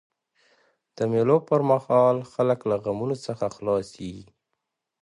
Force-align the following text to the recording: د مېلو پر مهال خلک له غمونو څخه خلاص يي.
د 0.95 0.97
مېلو 1.11 1.37
پر 1.47 1.61
مهال 1.69 2.17
خلک 2.33 2.59
له 2.69 2.75
غمونو 2.83 3.15
څخه 3.25 3.45
خلاص 3.55 3.87
يي. 4.05 4.19